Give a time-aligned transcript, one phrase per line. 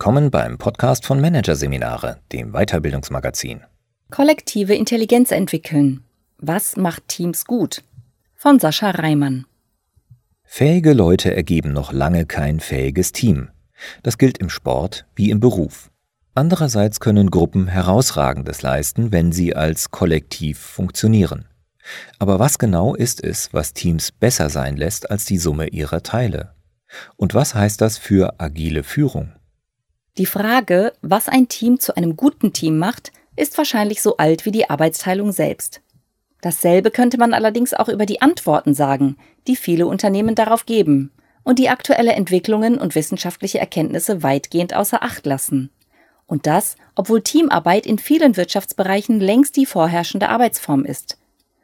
[0.00, 3.64] Willkommen beim Podcast von Managerseminare, dem Weiterbildungsmagazin.
[4.10, 6.04] Kollektive Intelligenz entwickeln.
[6.38, 7.84] Was macht Teams gut?
[8.34, 9.44] Von Sascha Reimann.
[10.42, 13.50] Fähige Leute ergeben noch lange kein fähiges Team.
[14.02, 15.90] Das gilt im Sport wie im Beruf.
[16.34, 21.44] Andererseits können Gruppen Herausragendes leisten, wenn sie als Kollektiv funktionieren.
[22.18, 26.54] Aber was genau ist es, was Teams besser sein lässt als die Summe ihrer Teile?
[27.18, 29.34] Und was heißt das für agile Führung?
[30.20, 34.50] Die Frage, was ein Team zu einem guten Team macht, ist wahrscheinlich so alt wie
[34.50, 35.80] die Arbeitsteilung selbst.
[36.42, 39.16] Dasselbe könnte man allerdings auch über die Antworten sagen,
[39.46, 41.10] die viele Unternehmen darauf geben
[41.42, 45.70] und die aktuelle Entwicklungen und wissenschaftliche Erkenntnisse weitgehend außer Acht lassen.
[46.26, 51.16] Und das, obwohl Teamarbeit in vielen Wirtschaftsbereichen längst die vorherrschende Arbeitsform ist.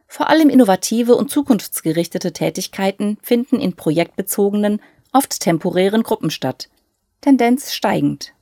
[0.09, 4.81] Vor allem innovative und zukunftsgerichtete Tätigkeiten finden in projektbezogenen,
[5.13, 6.71] oft temporären Gruppen statt.
[7.21, 8.33] Tendenz steigend.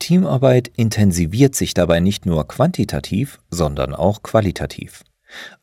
[0.00, 5.04] Teamarbeit intensiviert sich dabei nicht nur quantitativ, sondern auch qualitativ.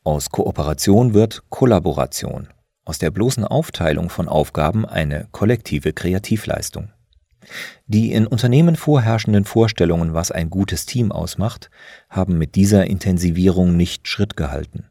[0.02, 2.48] Aus Kooperation wird Kollaboration,
[2.86, 6.88] aus der bloßen Aufteilung von Aufgaben eine kollektive Kreativleistung.
[7.86, 11.70] Die in Unternehmen vorherrschenden Vorstellungen, was ein gutes Team ausmacht,
[12.08, 14.84] haben mit dieser Intensivierung nicht Schritt gehalten.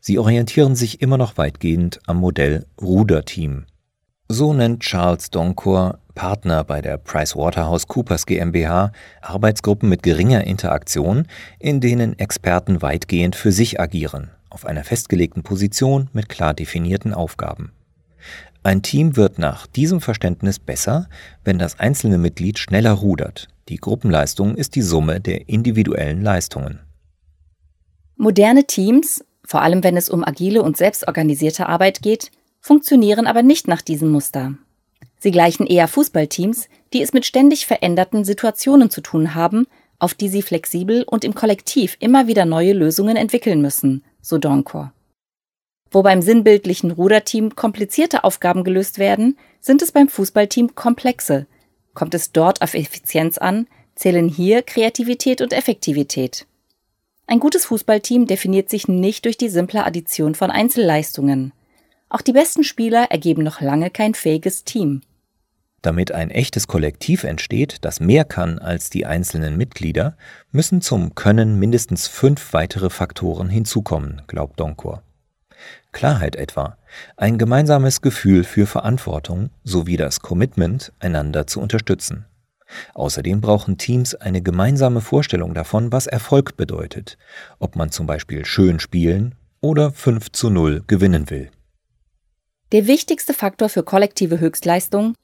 [0.00, 3.66] Sie orientieren sich immer noch weitgehend am Modell Ruderteam.
[4.28, 8.90] So nennt Charles Doncor Partner bei der PricewaterhouseCoopers GmbH
[9.22, 11.28] Arbeitsgruppen mit geringer Interaktion,
[11.60, 17.70] in denen Experten weitgehend für sich agieren, auf einer festgelegten Position mit klar definierten Aufgaben.
[18.64, 21.08] Ein Team wird nach diesem Verständnis besser,
[21.44, 23.46] wenn das einzelne Mitglied schneller rudert.
[23.68, 26.80] Die Gruppenleistung ist die Summe der individuellen Leistungen.
[28.16, 33.68] Moderne Teams, vor allem wenn es um agile und selbstorganisierte Arbeit geht, funktionieren aber nicht
[33.68, 34.54] nach diesem Muster.
[35.18, 39.66] Sie gleichen eher Fußballteams, die es mit ständig veränderten Situationen zu tun haben,
[39.98, 44.92] auf die sie flexibel und im Kollektiv immer wieder neue Lösungen entwickeln müssen, so Donkor.
[45.90, 51.46] Wo beim sinnbildlichen Ruderteam komplizierte Aufgaben gelöst werden, sind es beim Fußballteam komplexe.
[51.94, 56.46] Kommt es dort auf Effizienz an, zählen hier Kreativität und Effektivität.
[57.26, 61.52] Ein gutes Fußballteam definiert sich nicht durch die simple Addition von Einzelleistungen.
[62.08, 65.02] Auch die besten Spieler ergeben noch lange kein fähiges Team.
[65.82, 70.16] Damit ein echtes Kollektiv entsteht, das mehr kann als die einzelnen Mitglieder,
[70.50, 75.02] müssen zum Können mindestens fünf weitere Faktoren hinzukommen, glaubt Donkor.
[75.92, 76.76] Klarheit etwa,
[77.16, 82.26] ein gemeinsames Gefühl für Verantwortung sowie das Commitment, einander zu unterstützen.
[82.94, 87.16] Außerdem brauchen Teams eine gemeinsame Vorstellung davon, was Erfolg bedeutet,
[87.58, 91.50] ob man zum Beispiel schön spielen oder 5 zu 0 gewinnen will.
[92.72, 95.14] Der wichtigste Faktor für kollektive Höchstleistung,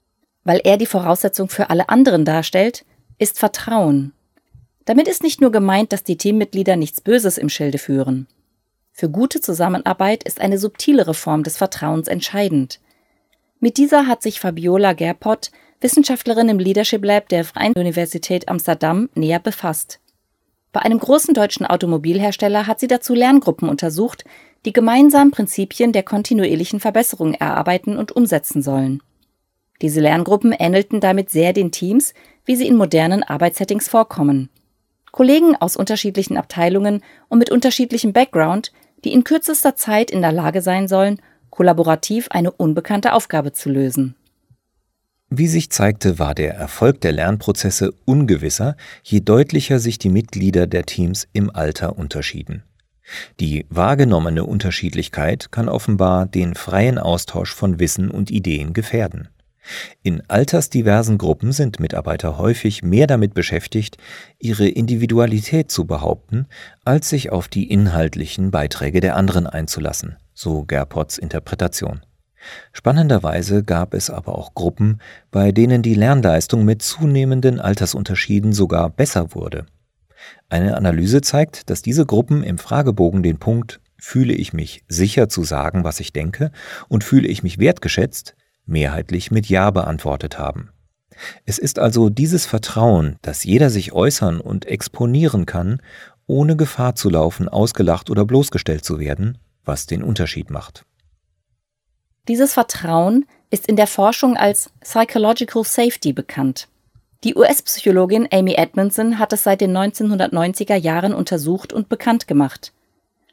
[0.44, 2.84] weil er die Voraussetzung für alle anderen darstellt,
[3.18, 4.12] ist Vertrauen.
[4.84, 8.26] Damit ist nicht nur gemeint, dass die Teammitglieder nichts Böses im Schilde führen.
[8.92, 12.80] Für gute Zusammenarbeit ist eine subtilere Form des Vertrauens entscheidend.
[13.58, 15.50] Mit dieser hat sich Fabiola Gerpott,
[15.80, 20.00] Wissenschaftlerin im Leadership Lab der Freien Universität Amsterdam, näher befasst.
[20.72, 24.24] Bei einem großen deutschen Automobilhersteller hat sie dazu Lerngruppen untersucht,
[24.64, 29.02] die gemeinsam Prinzipien der kontinuierlichen Verbesserung erarbeiten und umsetzen sollen.
[29.82, 34.48] Diese Lerngruppen ähnelten damit sehr den Teams, wie sie in modernen Arbeitssettings vorkommen.
[35.10, 38.72] Kollegen aus unterschiedlichen Abteilungen und mit unterschiedlichem Background,
[39.04, 44.14] die in kürzester Zeit in der Lage sein sollen, kollaborativ eine unbekannte Aufgabe zu lösen.
[45.34, 50.84] Wie sich zeigte, war der Erfolg der Lernprozesse ungewisser, je deutlicher sich die Mitglieder der
[50.84, 52.64] Teams im Alter unterschieden.
[53.40, 59.28] Die wahrgenommene Unterschiedlichkeit kann offenbar den freien Austausch von Wissen und Ideen gefährden.
[60.02, 63.96] In altersdiversen Gruppen sind Mitarbeiter häufig mehr damit beschäftigt,
[64.38, 66.46] ihre Individualität zu behaupten,
[66.84, 72.02] als sich auf die inhaltlichen Beiträge der anderen einzulassen, so Gerpots Interpretation.
[72.72, 75.00] Spannenderweise gab es aber auch Gruppen,
[75.30, 79.66] bei denen die Lernleistung mit zunehmenden Altersunterschieden sogar besser wurde.
[80.48, 85.44] Eine Analyse zeigt, dass diese Gruppen im Fragebogen den Punkt Fühle ich mich sicher zu
[85.44, 86.50] sagen, was ich denke,
[86.88, 88.34] und fühle ich mich wertgeschätzt,
[88.66, 90.70] mehrheitlich mit Ja beantwortet haben.
[91.44, 95.80] Es ist also dieses Vertrauen, dass jeder sich äußern und exponieren kann,
[96.26, 100.84] ohne Gefahr zu laufen, ausgelacht oder bloßgestellt zu werden, was den Unterschied macht.
[102.28, 106.68] Dieses Vertrauen ist in der Forschung als Psychological Safety bekannt.
[107.24, 112.72] Die US-Psychologin Amy Edmondson hat es seit den 1990er Jahren untersucht und bekannt gemacht.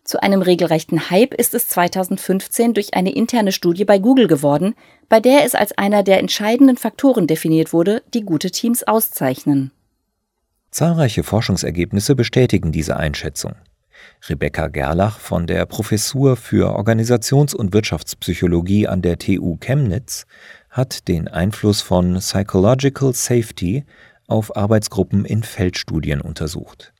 [0.03, 4.73] Zu einem regelrechten Hype ist es 2015 durch eine interne Studie bei Google geworden,
[5.07, 9.71] bei der es als einer der entscheidenden Faktoren definiert wurde, die gute Teams auszeichnen.
[10.71, 13.53] Zahlreiche Forschungsergebnisse bestätigen diese Einschätzung.
[14.27, 20.25] Rebecca Gerlach von der Professur für Organisations- und Wirtschaftspsychologie an der TU Chemnitz
[20.69, 23.85] hat den Einfluss von Psychological Safety
[24.27, 26.93] auf Arbeitsgruppen in Feldstudien untersucht.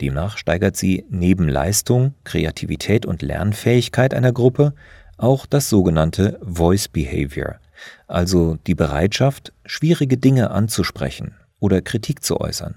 [0.00, 4.74] Demnach steigert sie neben Leistung, Kreativität und Lernfähigkeit einer Gruppe
[5.16, 7.60] auch das sogenannte Voice Behavior,
[8.06, 12.76] also die Bereitschaft, schwierige Dinge anzusprechen oder Kritik zu äußern.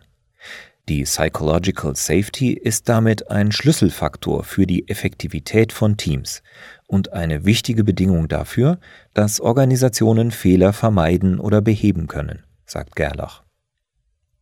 [0.87, 6.43] Die Psychological Safety ist damit ein Schlüsselfaktor für die Effektivität von Teams
[6.85, 8.79] und eine wichtige Bedingung dafür,
[9.15, 13.41] dass Organisationen Fehler vermeiden oder beheben können, sagt Gerlach.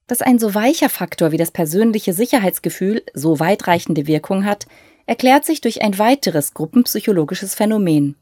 [0.07, 4.67] Dass ein so weicher Faktor wie das persönliche Sicherheitsgefühl so weitreichende Wirkung hat,
[5.05, 8.15] erklärt sich durch ein weiteres gruppenpsychologisches Phänomen.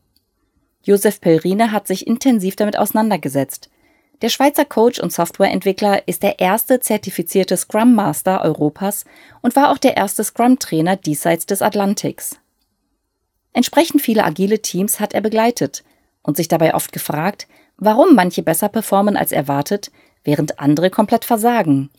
[0.84, 3.72] Josef Pellrine hat sich intensiv damit auseinandergesetzt.
[4.22, 9.06] Der Schweizer Coach und Softwareentwickler ist der erste zertifizierte Scrum Master Europas
[9.42, 12.38] und war auch der erste Scrum-Trainer diesseits des Atlantiks.
[13.54, 15.84] Entsprechend viele agile Teams hat er begleitet
[16.22, 17.48] und sich dabei oft gefragt,
[17.78, 19.92] warum manche besser performen als erwartet,
[20.24, 21.90] während andere komplett versagen.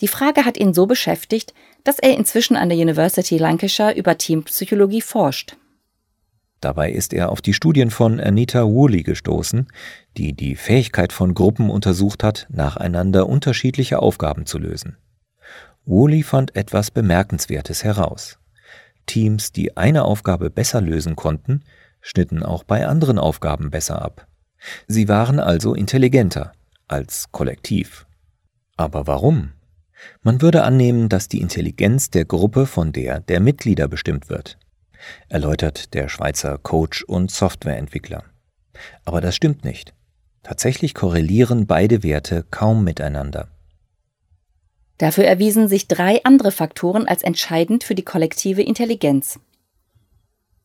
[0.00, 1.54] Die Frage hat ihn so beschäftigt,
[1.84, 5.56] dass er inzwischen an der University Lancashire über Teampsychologie forscht.
[6.66, 9.68] Dabei ist er auf die Studien von Anita Woolley gestoßen,
[10.16, 14.96] die die Fähigkeit von Gruppen untersucht hat, nacheinander unterschiedliche Aufgaben zu lösen.
[15.84, 18.40] Woolley fand etwas Bemerkenswertes heraus.
[19.06, 21.62] Teams, die eine Aufgabe besser lösen konnten,
[22.00, 24.26] schnitten auch bei anderen Aufgaben besser ab.
[24.88, 26.50] Sie waren also intelligenter
[26.88, 28.06] als Kollektiv.
[28.76, 29.52] Aber warum?
[30.20, 34.58] Man würde annehmen, dass die Intelligenz der Gruppe von der der Mitglieder bestimmt wird,
[35.28, 38.24] erläutert der Schweizer Coach und Softwareentwickler.
[39.04, 39.94] Aber das stimmt nicht.
[40.42, 43.48] Tatsächlich korrelieren beide Werte kaum miteinander.
[44.98, 49.38] Dafür erwiesen sich drei andere Faktoren als entscheidend für die kollektive Intelligenz.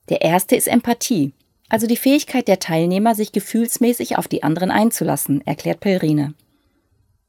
[0.10, 1.34] Der erste ist Empathie,
[1.68, 6.34] also die Fähigkeit der Teilnehmer, sich gefühlsmäßig auf die anderen einzulassen, erklärt Pellerine.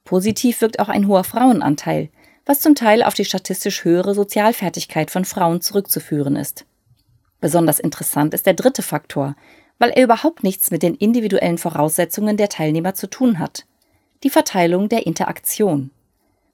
[0.04, 2.10] Positiv wirkt auch ein hoher Frauenanteil,
[2.44, 6.66] was zum Teil auf die statistisch höhere Sozialfertigkeit von Frauen zurückzuführen ist.
[7.42, 9.36] Besonders interessant ist der dritte Faktor,
[9.78, 13.66] weil er überhaupt nichts mit den individuellen Voraussetzungen der Teilnehmer zu tun hat.
[14.22, 15.90] Die Verteilung der Interaktion.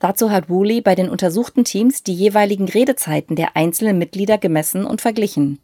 [0.00, 5.00] Dazu hat Woolley bei den untersuchten Teams die jeweiligen Redezeiten der einzelnen Mitglieder gemessen und
[5.00, 5.60] verglichen.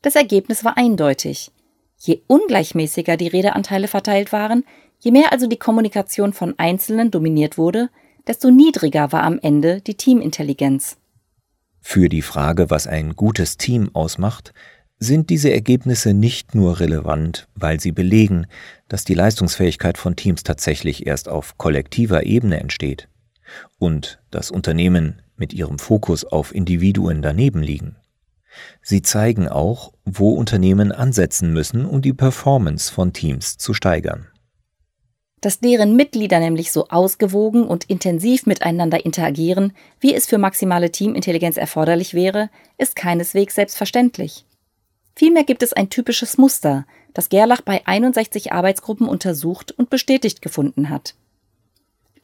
[0.00, 1.52] Das Ergebnis war eindeutig.
[1.98, 4.64] Je ungleichmäßiger die Redeanteile verteilt waren,
[5.02, 7.90] Je mehr also die Kommunikation von Einzelnen dominiert wurde,
[8.28, 10.96] desto niedriger war am Ende die Teamintelligenz.
[11.82, 14.54] Für die Frage, was ein gutes Team ausmacht,
[14.98, 18.46] sind diese Ergebnisse nicht nur relevant, weil sie belegen,
[18.88, 23.08] dass die Leistungsfähigkeit von Teams tatsächlich erst auf kollektiver Ebene entsteht
[23.78, 27.96] und dass Unternehmen mit ihrem Fokus auf Individuen daneben liegen.
[28.80, 34.28] Sie zeigen auch, wo Unternehmen ansetzen müssen, um die Performance von Teams zu steigern.
[35.42, 41.56] Dass deren Mitglieder nämlich so ausgewogen und intensiv miteinander interagieren, wie es für maximale Teamintelligenz
[41.56, 42.48] erforderlich wäre,
[42.78, 44.46] ist keineswegs selbstverständlich.
[45.16, 50.88] Vielmehr gibt es ein typisches Muster, das Gerlach bei 61 Arbeitsgruppen untersucht und bestätigt gefunden
[50.88, 51.16] hat.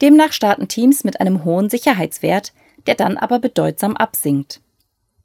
[0.01, 2.53] Demnach starten Teams mit einem hohen Sicherheitswert,
[2.87, 4.61] der dann aber bedeutsam absinkt.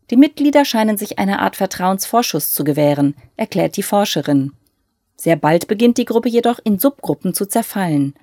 [0.10, 4.54] Die Mitglieder scheinen sich eine Art Vertrauensvorschuss zu gewähren, erklärt die Forscherin.
[5.16, 8.14] Sehr bald beginnt die Gruppe jedoch in Subgruppen zu zerfallen.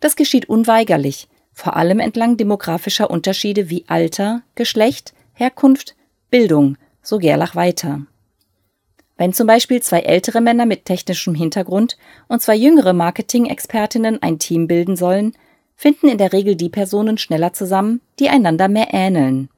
[0.00, 5.94] Das geschieht unweigerlich, vor allem entlang demografischer Unterschiede wie Alter, Geschlecht, Herkunft,
[6.30, 8.06] Bildung, so Gerlach weiter.
[9.16, 11.98] Wenn zum Beispiel zwei ältere Männer mit technischem Hintergrund
[12.28, 15.34] und zwei jüngere Marketing-Expertinnen ein Team bilden sollen,
[15.76, 19.50] finden in der Regel die Personen schneller zusammen, die einander mehr ähneln.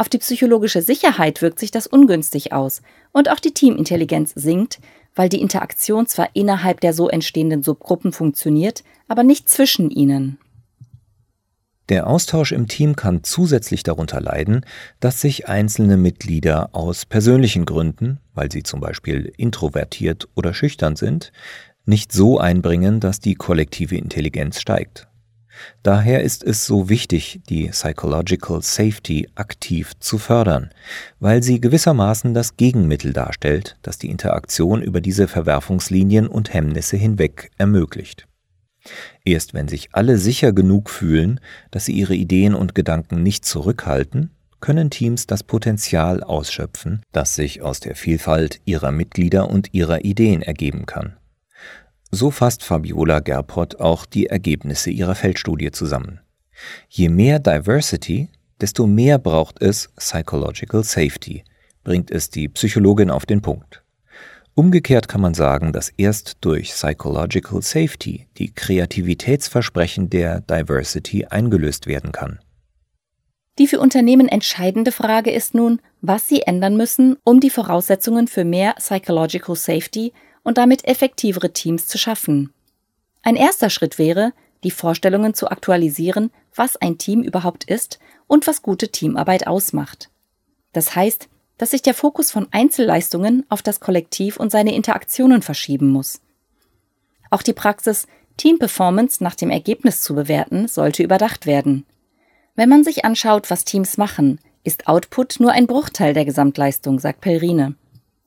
[0.00, 2.80] Auf die psychologische Sicherheit wirkt sich das ungünstig aus
[3.12, 4.80] und auch die Teamintelligenz sinkt,
[5.14, 10.38] weil die Interaktion zwar innerhalb der so entstehenden Subgruppen funktioniert, aber nicht zwischen ihnen.
[11.90, 14.64] Der Austausch im Team kann zusätzlich darunter leiden,
[15.00, 21.30] dass sich einzelne Mitglieder aus persönlichen Gründen, weil sie zum Beispiel introvertiert oder schüchtern sind,
[21.84, 25.09] nicht so einbringen, dass die kollektive Intelligenz steigt.
[25.82, 30.70] Daher ist es so wichtig, die Psychological Safety aktiv zu fördern,
[31.18, 37.50] weil sie gewissermaßen das Gegenmittel darstellt, das die Interaktion über diese Verwerfungslinien und Hemmnisse hinweg
[37.58, 38.26] ermöglicht.
[39.24, 41.40] Erst wenn sich alle sicher genug fühlen,
[41.70, 47.62] dass sie ihre Ideen und Gedanken nicht zurückhalten, können Teams das Potenzial ausschöpfen, das sich
[47.62, 51.16] aus der Vielfalt ihrer Mitglieder und ihrer Ideen ergeben kann.
[52.10, 56.20] So fasst Fabiola Gerpott auch die Ergebnisse ihrer Feldstudie zusammen.
[56.88, 58.28] Je mehr Diversity,
[58.60, 61.44] desto mehr braucht es Psychological Safety,
[61.84, 63.82] bringt es die Psychologin auf den Punkt.
[64.54, 72.10] Umgekehrt kann man sagen, dass erst durch Psychological Safety die Kreativitätsversprechen der Diversity eingelöst werden
[72.10, 72.40] kann.
[73.58, 78.44] Die für Unternehmen entscheidende Frage ist nun, was sie ändern müssen, um die Voraussetzungen für
[78.44, 82.52] mehr Psychological Safety und damit effektivere Teams zu schaffen.
[83.22, 84.32] Ein erster Schritt wäre,
[84.64, 90.10] die Vorstellungen zu aktualisieren, was ein Team überhaupt ist und was gute Teamarbeit ausmacht.
[90.72, 91.28] Das heißt,
[91.58, 96.20] dass sich der Fokus von Einzelleistungen auf das Kollektiv und seine Interaktionen verschieben muss.
[97.30, 98.06] Auch die Praxis,
[98.36, 101.84] Team Performance nach dem Ergebnis zu bewerten, sollte überdacht werden.
[102.56, 107.20] Wenn man sich anschaut, was Teams machen, ist Output nur ein Bruchteil der Gesamtleistung, sagt
[107.20, 107.74] Pelrine.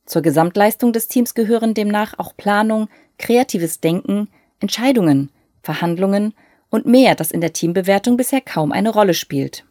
[0.05, 4.27] Zur Gesamtleistung des Teams gehören demnach auch Planung, kreatives Denken,
[4.59, 5.29] Entscheidungen,
[5.61, 6.33] Verhandlungen
[6.69, 9.65] und mehr, das in der Teambewertung bisher kaum eine Rolle spielt.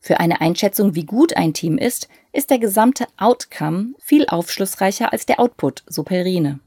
[0.00, 5.26] Für eine Einschätzung, wie gut ein Team ist, ist der gesamte Outcome viel aufschlussreicher als
[5.26, 6.60] der Output, so Pelrine.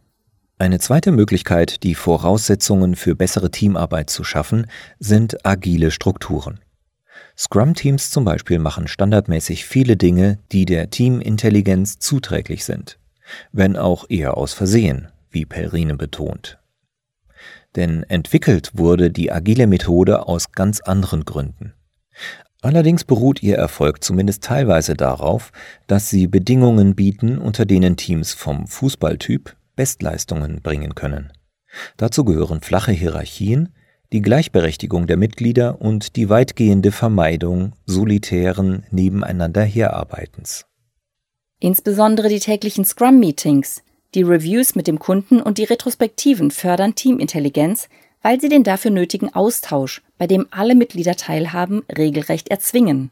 [0.60, 4.68] Eine zweite Möglichkeit, die Voraussetzungen für bessere Teamarbeit zu schaffen,
[5.00, 6.60] sind agile Strukturen.
[7.38, 13.00] Scrum-Teams zum Beispiel machen standardmäßig viele Dinge, die der Teamintelligenz zuträglich sind,
[13.52, 16.60] wenn auch eher aus Versehen, wie Pelrine betont.
[17.76, 21.74] Denn entwickelt wurde die agile Methode aus ganz anderen Gründen.
[22.62, 25.52] Allerdings beruht ihr Erfolg zumindest teilweise darauf,
[25.88, 31.34] dass sie Bedingungen bieten, unter denen Teams vom Fußballtyp Bestleistungen bringen können.
[31.98, 33.74] Dazu gehören flache Hierarchien,
[34.14, 40.66] die Gleichberechtigung der Mitglieder und die weitgehende Vermeidung solitären nebeneinander Herarbeitens.
[41.60, 43.82] Insbesondere die täglichen Scrum-Meetings,
[44.14, 47.90] die Reviews mit dem Kunden und die Retrospektiven fördern Teamintelligenz,
[48.22, 53.10] weil sie den dafür nötigen Austausch, bei dem alle Mitglieder teilhaben, regelrecht erzwingen.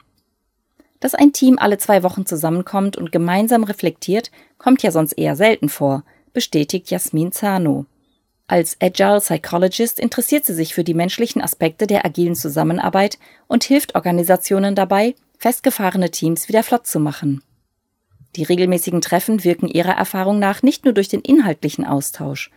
[1.00, 4.30] Dass ein Team alle zwei Wochen zusammenkommt und gemeinsam reflektiert,
[4.60, 7.88] kommt ja sonst eher selten vor, bestätigt Jasmin Zano.
[8.52, 13.18] Als Agile Psychologist interessiert sie sich für die menschlichen Aspekte der agilen Zusammenarbeit
[13.48, 17.42] und hilft Organisationen dabei, festgefahrene Teams wieder flott zu machen.
[18.36, 22.52] Die regelmäßigen Treffen wirken ihrer Erfahrung nach nicht nur durch den inhaltlichen Austausch.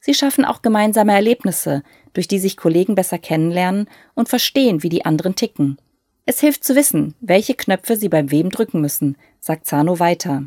[0.00, 1.82] Sie schaffen auch gemeinsame Erlebnisse,
[2.14, 5.76] durch die sich Kollegen besser kennenlernen und verstehen, wie die anderen ticken.
[6.24, 10.44] Es hilft zu wissen, welche Knöpfe sie beim Wem drücken müssen, sagt Zano weiter.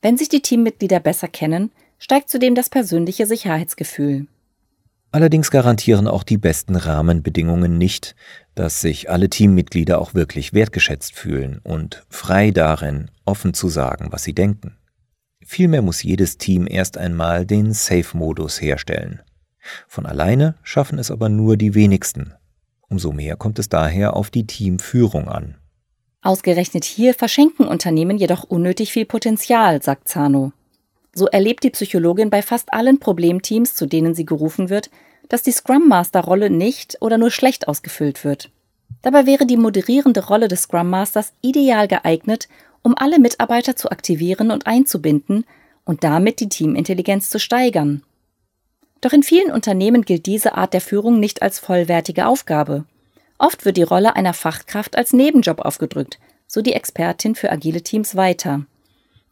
[0.00, 1.72] Wenn sich die Teammitglieder besser kennen,
[2.04, 4.26] steigt zudem das persönliche Sicherheitsgefühl.
[5.10, 8.14] Allerdings garantieren auch die besten Rahmenbedingungen nicht,
[8.54, 14.22] dass sich alle Teammitglieder auch wirklich wertgeschätzt fühlen und frei darin, offen zu sagen, was
[14.22, 14.76] sie denken.
[15.46, 19.22] Vielmehr muss jedes Team erst einmal den Safe-Modus herstellen.
[19.88, 22.34] Von alleine schaffen es aber nur die wenigsten.
[22.86, 25.54] Umso mehr kommt es daher auf die Teamführung an.
[26.20, 30.52] Ausgerechnet hier verschenken Unternehmen jedoch unnötig viel Potenzial, sagt Zano.
[31.14, 34.90] So erlebt die Psychologin bei fast allen Problemteams, zu denen sie gerufen wird,
[35.28, 38.50] dass die Scrum Master Rolle nicht oder nur schlecht ausgefüllt wird.
[39.02, 42.48] Dabei wäre die moderierende Rolle des Scrum Masters ideal geeignet,
[42.82, 45.44] um alle Mitarbeiter zu aktivieren und einzubinden
[45.84, 48.02] und damit die Teamintelligenz zu steigern.
[49.00, 52.84] Doch in vielen Unternehmen gilt diese Art der Führung nicht als vollwertige Aufgabe.
[53.38, 58.16] Oft wird die Rolle einer Fachkraft als Nebenjob aufgedrückt, so die Expertin für agile Teams
[58.16, 58.64] weiter.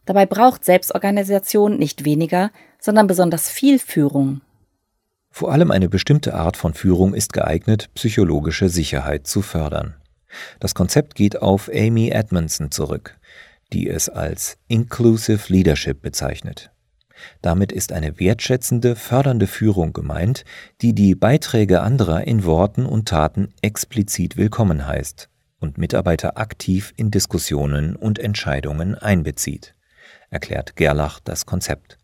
[0.05, 4.41] Dabei braucht Selbstorganisation nicht weniger, sondern besonders viel Führung.
[5.29, 9.95] Vor allem eine bestimmte Art von Führung ist geeignet, psychologische Sicherheit zu fördern.
[10.59, 13.17] Das Konzept geht auf Amy Edmondson zurück,
[13.71, 16.71] die es als Inclusive Leadership bezeichnet.
[17.41, 20.43] Damit ist eine wertschätzende, fördernde Führung gemeint,
[20.81, 25.29] die die Beiträge anderer in Worten und Taten explizit willkommen heißt
[25.59, 29.73] und Mitarbeiter aktiv in Diskussionen und Entscheidungen einbezieht
[30.33, 31.97] erklärt Gerlach das Konzept.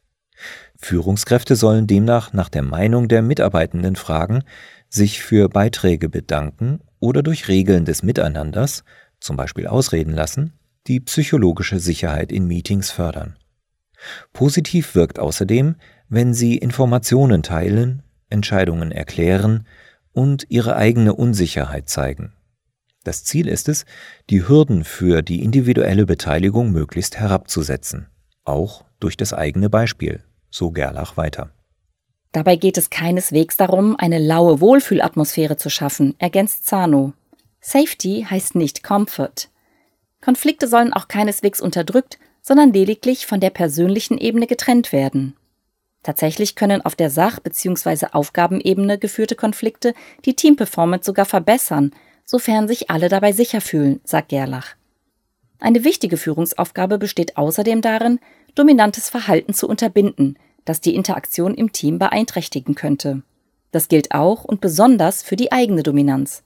[0.77, 4.43] Führungskräfte sollen demnach nach der Meinung der Mitarbeitenden fragen,
[4.87, 8.83] sich für Beiträge bedanken oder durch Regeln des Miteinanders,
[9.19, 10.53] zum Beispiel ausreden lassen,
[10.87, 13.35] die psychologische Sicherheit in Meetings fördern.
[14.31, 15.75] Positiv wirkt außerdem,
[16.07, 19.67] wenn sie Informationen teilen, Entscheidungen erklären
[20.13, 22.33] und ihre eigene Unsicherheit zeigen.
[23.03, 23.85] Das Ziel ist es,
[24.29, 28.07] die Hürden für die individuelle Beteiligung möglichst herabzusetzen
[28.45, 31.51] auch durch das eigene Beispiel, so Gerlach weiter.
[32.31, 37.13] Dabei geht es keineswegs darum, eine laue Wohlfühlatmosphäre zu schaffen, ergänzt Zano.
[37.59, 39.49] Safety heißt nicht Comfort.
[40.21, 45.35] Konflikte sollen auch keineswegs unterdrückt, sondern lediglich von der persönlichen Ebene getrennt werden.
[46.03, 48.07] Tatsächlich können auf der Sach- bzw.
[48.11, 49.93] Aufgabenebene geführte Konflikte
[50.25, 51.91] die Teamperformance sogar verbessern,
[52.25, 54.75] sofern sich alle dabei sicher fühlen, sagt Gerlach.
[55.59, 58.19] Eine wichtige Führungsaufgabe besteht außerdem darin,
[58.55, 63.23] dominantes Verhalten zu unterbinden, das die Interaktion im Team beeinträchtigen könnte.
[63.71, 66.43] Das gilt auch und besonders für die eigene Dominanz.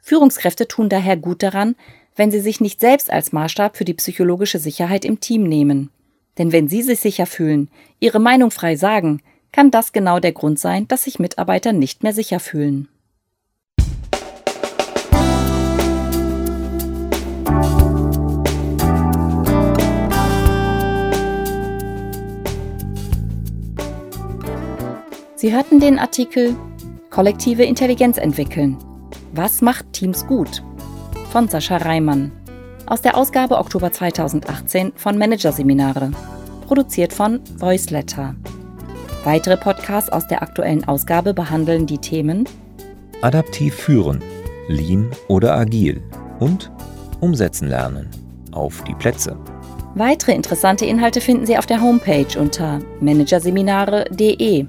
[0.00, 1.76] Führungskräfte tun daher gut daran,
[2.16, 5.90] wenn sie sich nicht selbst als Maßstab für die psychologische Sicherheit im Team nehmen.
[6.38, 10.58] Denn wenn sie sich sicher fühlen, ihre Meinung frei sagen, kann das genau der Grund
[10.58, 12.88] sein, dass sich Mitarbeiter nicht mehr sicher fühlen.
[25.42, 26.54] Sie hörten den Artikel
[27.10, 28.76] Kollektive Intelligenz entwickeln.
[29.32, 30.62] Was macht Teams gut?
[31.32, 32.30] von Sascha Reimann.
[32.86, 36.12] Aus der Ausgabe Oktober 2018 von Managerseminare.
[36.68, 38.36] Produziert von Voiceletter.
[39.24, 42.48] Weitere Podcasts aus der aktuellen Ausgabe behandeln die Themen
[43.20, 44.22] Adaptiv führen,
[44.68, 46.00] Lean oder Agil
[46.38, 46.70] und
[47.18, 48.08] Umsetzen lernen.
[48.52, 49.36] Auf die Plätze.
[49.96, 54.68] Weitere interessante Inhalte finden Sie auf der Homepage unter managerseminare.de